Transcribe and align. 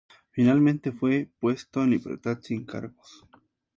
Finalmente, 0.31 0.91
fue 0.91 1.29
puesto 1.39 1.83
en 1.83 1.91
libertad 1.91 2.39
sin 2.41 2.65
cargos. 2.65 3.23